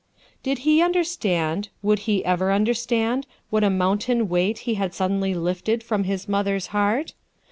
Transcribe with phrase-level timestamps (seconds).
[0.41, 5.83] Did he understand, would lie ever understand, what a mountain weight he had suddenly lifted
[5.83, 7.13] from his mother's heart?